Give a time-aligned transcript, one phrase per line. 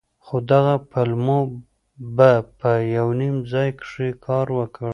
[0.25, 1.39] خو دغو پلمو
[2.15, 4.89] به په يو نيم ځاى کښې کار وکړ.